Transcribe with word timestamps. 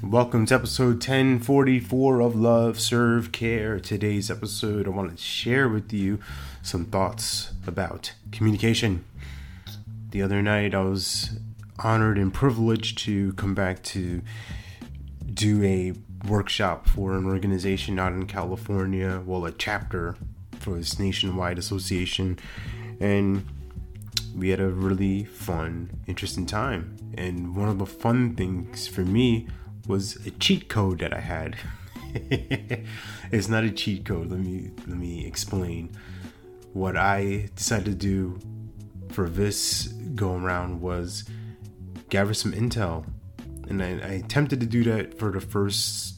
Welcome 0.00 0.46
to 0.46 0.54
episode 0.54 0.94
1044 0.94 2.20
of 2.20 2.36
Love, 2.36 2.80
Serve, 2.80 3.32
Care. 3.32 3.80
Today's 3.80 4.30
episode, 4.30 4.86
I 4.86 4.90
want 4.90 5.10
to 5.10 5.22
share 5.22 5.68
with 5.68 5.92
you 5.92 6.20
some 6.62 6.84
thoughts 6.84 7.52
about 7.66 8.12
communication. 8.30 9.04
The 10.10 10.22
other 10.22 10.40
night, 10.40 10.74
I 10.74 10.82
was 10.82 11.38
honored 11.78 12.18
and 12.18 12.32
privileged 12.32 12.98
to 12.98 13.32
come 13.34 13.54
back 13.54 13.82
to 13.84 14.22
do 15.32 15.62
a 15.64 15.92
workshop 16.28 16.88
for 16.88 17.16
an 17.16 17.26
organization 17.26 17.98
out 17.98 18.12
in 18.12 18.26
California, 18.26 19.22
well, 19.26 19.44
a 19.44 19.52
chapter 19.52 20.16
for 20.60 20.76
this 20.76 20.98
nationwide 20.98 21.58
association. 21.58 22.38
And 23.00 23.44
we 24.36 24.48
had 24.48 24.60
a 24.60 24.68
really 24.68 25.24
fun, 25.24 25.90
interesting 26.06 26.46
time. 26.46 26.96
And 27.14 27.54
one 27.54 27.68
of 27.68 27.78
the 27.78 27.86
fun 27.86 28.34
things 28.34 28.86
for 28.86 29.02
me 29.02 29.48
was 29.86 30.16
a 30.26 30.30
cheat 30.30 30.68
code 30.68 31.00
that 31.00 31.12
I 31.12 31.20
had. 31.20 31.56
it's 33.32 33.48
not 33.48 33.64
a 33.64 33.70
cheat 33.70 34.04
code. 34.04 34.30
Let 34.30 34.40
me 34.40 34.70
let 34.86 34.96
me 34.96 35.26
explain. 35.26 35.90
What 36.72 36.96
I 36.96 37.50
decided 37.54 37.84
to 37.86 37.94
do 37.94 38.38
for 39.10 39.28
this 39.28 39.88
go 40.14 40.34
around 40.34 40.80
was 40.80 41.24
gather 42.08 42.34
some 42.34 42.52
intel, 42.52 43.06
and 43.68 43.82
I, 43.82 43.90
I 43.90 44.12
attempted 44.24 44.60
to 44.60 44.66
do 44.66 44.84
that 44.84 45.18
for 45.18 45.30
the 45.30 45.40
first 45.40 46.14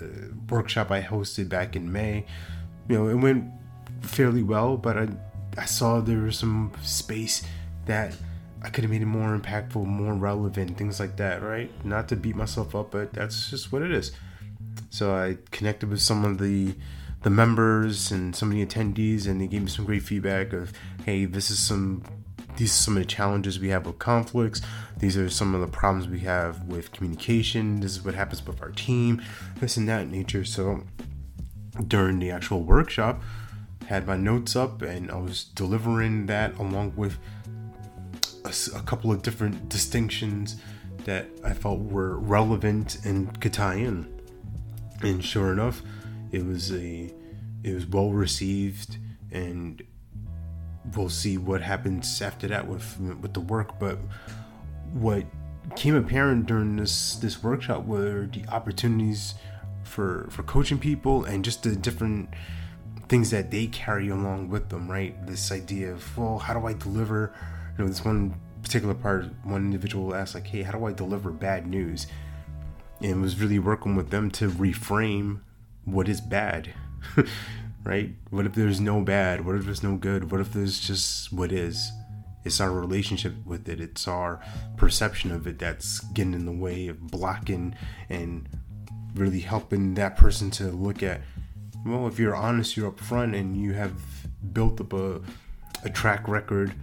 uh, 0.00 0.06
workshop 0.50 0.90
I 0.90 1.02
hosted 1.02 1.48
back 1.48 1.76
in 1.76 1.90
May. 1.90 2.26
You 2.88 2.98
know, 2.98 3.08
it 3.08 3.14
went 3.14 3.50
fairly 4.02 4.42
well, 4.42 4.76
but 4.76 4.98
I 4.98 5.08
I 5.56 5.64
saw 5.66 6.00
there 6.00 6.20
was 6.20 6.38
some 6.38 6.72
space 6.82 7.44
that 7.86 8.14
I 8.64 8.70
could 8.70 8.82
have 8.82 8.90
made 8.90 9.02
it 9.02 9.06
more 9.06 9.38
impactful, 9.38 9.84
more 9.84 10.14
relevant, 10.14 10.78
things 10.78 10.98
like 10.98 11.16
that, 11.18 11.42
right? 11.42 11.70
Not 11.84 12.08
to 12.08 12.16
beat 12.16 12.34
myself 12.34 12.74
up, 12.74 12.90
but 12.92 13.12
that's 13.12 13.50
just 13.50 13.70
what 13.70 13.82
it 13.82 13.92
is. 13.92 14.12
So 14.88 15.14
I 15.14 15.36
connected 15.50 15.90
with 15.90 16.00
some 16.00 16.24
of 16.24 16.38
the 16.38 16.74
the 17.22 17.30
members 17.30 18.10
and 18.10 18.36
some 18.36 18.50
of 18.50 18.56
the 18.56 18.66
attendees, 18.66 19.26
and 19.26 19.40
they 19.40 19.46
gave 19.46 19.62
me 19.62 19.68
some 19.68 19.86
great 19.86 20.02
feedback 20.02 20.52
of, 20.52 20.72
hey, 21.04 21.24
this 21.24 21.50
is 21.50 21.58
some 21.58 22.02
these 22.56 22.70
are 22.70 22.82
some 22.82 22.96
of 22.96 23.02
the 23.02 23.08
challenges 23.08 23.58
we 23.58 23.68
have 23.68 23.84
with 23.84 23.98
conflicts. 23.98 24.62
These 24.96 25.16
are 25.18 25.28
some 25.28 25.54
of 25.54 25.60
the 25.60 25.66
problems 25.66 26.08
we 26.08 26.20
have 26.20 26.64
with 26.64 26.92
communication. 26.92 27.80
This 27.80 27.92
is 27.92 28.04
what 28.04 28.14
happens 28.14 28.46
with 28.46 28.62
our 28.62 28.70
team, 28.70 29.20
this 29.60 29.76
and 29.76 29.88
that 29.88 30.08
nature. 30.08 30.44
So 30.44 30.84
during 31.86 32.18
the 32.18 32.30
actual 32.30 32.62
workshop, 32.62 33.20
had 33.86 34.06
my 34.06 34.16
notes 34.16 34.56
up 34.56 34.80
and 34.82 35.10
I 35.10 35.16
was 35.16 35.44
delivering 35.44 36.26
that 36.26 36.56
along 36.58 36.94
with 36.96 37.18
a, 38.44 38.52
a 38.76 38.82
couple 38.82 39.10
of 39.12 39.22
different 39.22 39.68
distinctions 39.68 40.56
that 41.04 41.26
I 41.44 41.52
felt 41.52 41.80
were 41.80 42.18
relevant 42.18 42.98
and 43.04 43.40
could 43.40 43.52
tie 43.52 43.76
in. 43.76 44.08
And 45.02 45.24
sure 45.24 45.52
enough, 45.52 45.82
it 46.32 46.44
was 46.44 46.72
a 46.72 47.12
it 47.62 47.74
was 47.74 47.86
well 47.86 48.10
received 48.10 48.98
and 49.30 49.82
we'll 50.94 51.08
see 51.08 51.38
what 51.38 51.62
happens 51.62 52.20
after 52.20 52.46
that 52.48 52.66
with 52.66 53.00
with 53.20 53.32
the 53.32 53.40
work 53.40 53.78
but 53.78 53.98
what 54.92 55.24
came 55.76 55.94
apparent 55.94 56.46
during 56.46 56.76
this 56.76 57.16
this 57.16 57.42
workshop 57.42 57.84
were 57.86 58.28
the 58.32 58.44
opportunities 58.48 59.34
for 59.82 60.26
for 60.30 60.42
coaching 60.42 60.78
people 60.78 61.24
and 61.24 61.44
just 61.44 61.62
the 61.62 61.74
different 61.74 62.28
things 63.08 63.30
that 63.30 63.50
they 63.50 63.66
carry 63.66 64.08
along 64.08 64.48
with 64.48 64.68
them 64.68 64.90
right 64.90 65.26
this 65.26 65.50
idea 65.50 65.90
of 65.90 66.18
well 66.18 66.38
how 66.38 66.52
do 66.52 66.66
i 66.66 66.72
deliver 66.74 67.32
you 67.76 67.84
know 67.84 67.88
this 67.88 68.04
one 68.04 68.34
particular 68.62 68.94
part 68.94 69.26
one 69.42 69.62
individual 69.62 70.14
asked 70.14 70.34
like 70.34 70.46
hey 70.46 70.62
how 70.62 70.72
do 70.72 70.84
i 70.86 70.92
deliver 70.92 71.30
bad 71.30 71.66
news? 71.66 72.06
And 73.00 73.20
was 73.20 73.38
really 73.38 73.58
working 73.58 73.96
with 73.96 74.10
them 74.10 74.30
to 74.32 74.48
reframe 74.48 75.40
what 75.84 76.08
is 76.08 76.20
bad 76.20 76.72
right? 77.84 78.14
What 78.30 78.46
if 78.46 78.54
there's 78.54 78.80
no 78.80 79.02
bad? 79.02 79.44
What 79.44 79.56
if 79.56 79.64
there's 79.64 79.82
no 79.82 79.96
good? 79.96 80.30
What 80.30 80.40
if 80.40 80.52
there's 80.52 80.80
just 80.80 81.32
what 81.32 81.52
is? 81.52 81.92
It's 82.44 82.60
our 82.60 82.70
relationship 82.70 83.34
with 83.46 83.68
it. 83.68 83.80
It's 83.80 84.06
our 84.08 84.40
perception 84.76 85.30
of 85.30 85.46
it 85.46 85.58
that's 85.58 86.00
getting 86.00 86.34
in 86.34 86.46
the 86.46 86.52
way 86.52 86.88
of 86.88 87.00
blocking 87.00 87.74
and 88.08 88.48
really 89.14 89.40
helping 89.40 89.94
that 89.94 90.16
person 90.16 90.50
to 90.50 90.64
look 90.64 91.00
at 91.00 91.20
well 91.86 92.08
if 92.08 92.18
you're 92.18 92.34
honest 92.34 92.76
you're 92.76 92.90
upfront 92.90 93.38
and 93.38 93.56
you 93.56 93.72
have 93.72 93.92
built 94.52 94.80
up 94.80 94.92
a, 94.92 95.20
a 95.84 95.88
track 95.88 96.26
record 96.26 96.74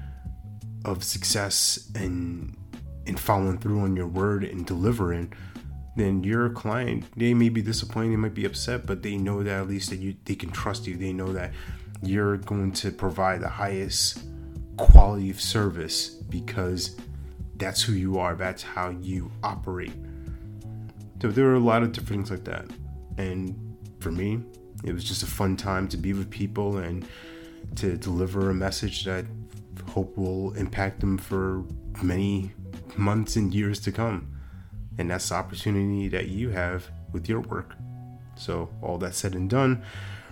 of 0.86 1.03
success 1.03 1.90
and 1.96 2.56
and 3.08 3.19
following 3.19 3.58
through 3.58 3.81
on 3.81 3.96
your 3.96 4.08
word 4.08 4.44
and 4.44 4.66
delivering 4.66 5.34
then 5.96 6.24
your 6.24 6.50
client 6.50 7.03
they 7.18 7.34
may 7.34 7.50
be 7.50 7.62
disappointed 7.62 8.12
they 8.12 8.16
might 8.16 8.34
be 8.34 8.46
upset 8.46 8.86
but 8.86 9.03
they 9.03 9.18
know 9.18 9.44
that 9.44 9.62
at 9.62 9.68
least 9.68 9.90
that 9.90 9.97
you 9.97 10.16
they 10.25 10.36
can 10.36 10.50
trust 10.50 10.88
you. 10.88 10.96
They 10.96 11.14
know 11.14 11.34
that 11.34 11.52
you're 12.02 12.38
going 12.38 12.72
to 12.74 12.91
provide 12.91 13.41
the 13.41 13.50
highest 13.50 14.24
quality 14.78 15.30
of 15.30 15.40
service 15.40 16.09
because 16.09 16.96
that's 17.58 17.81
who 17.84 17.94
you 17.94 18.18
are. 18.18 18.36
That's 18.36 18.64
how 18.64 18.90
you 18.90 19.31
operate. 19.44 19.94
So 21.22 21.30
there 21.30 21.47
are 21.47 21.56
a 21.56 21.59
lot 21.59 21.84
of 21.84 21.91
different 21.91 22.28
things 22.28 22.31
like 22.31 22.46
that. 22.46 22.66
And 23.18 23.78
for 24.00 24.12
me 24.12 24.40
it 24.84 24.94
was 24.94 25.03
just 25.03 25.22
a 25.22 25.28
fun 25.28 25.56
time 25.56 25.88
to 25.90 25.97
be 25.97 26.14
with 26.14 26.30
people 26.30 26.78
and 26.78 27.06
to 27.75 27.97
deliver 27.97 28.50
a 28.50 28.53
message 28.53 29.06
that 29.06 29.25
hope 29.91 30.18
will 30.18 30.53
impact 30.53 31.00
them 31.00 31.18
for 31.18 31.63
many 32.02 32.53
months 32.97 33.35
and 33.35 33.53
years 33.53 33.79
to 33.79 33.91
come 33.91 34.31
and 34.97 35.09
that's 35.09 35.29
the 35.29 35.35
opportunity 35.35 36.07
that 36.09 36.28
you 36.28 36.50
have 36.50 36.90
with 37.12 37.28
your 37.28 37.41
work. 37.41 37.75
So, 38.35 38.69
all 38.81 38.97
that 39.00 39.16
said 39.16 39.35
and 39.35 39.50
done, 39.50 39.84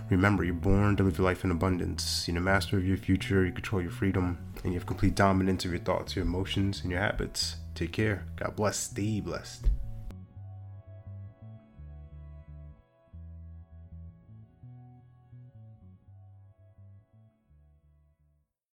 remember 0.08 0.44
you're 0.44 0.54
born 0.54 0.96
to 0.96 1.02
live 1.02 1.18
your 1.18 1.26
life 1.26 1.44
in 1.44 1.50
abundance. 1.50 2.26
You're 2.26 2.36
the 2.36 2.40
master 2.40 2.76
of 2.76 2.86
your 2.86 2.96
future, 2.96 3.44
you 3.44 3.52
control 3.52 3.82
your 3.82 3.90
freedom, 3.90 4.38
and 4.62 4.72
you 4.72 4.78
have 4.78 4.86
complete 4.86 5.14
dominance 5.14 5.64
of 5.64 5.72
your 5.72 5.80
thoughts, 5.80 6.16
your 6.16 6.24
emotions, 6.24 6.82
and 6.82 6.90
your 6.90 7.00
habits. 7.00 7.56
Take 7.74 7.92
care. 7.92 8.26
God 8.36 8.56
bless. 8.56 8.76
Stay 8.76 9.20
blessed. 9.20 9.66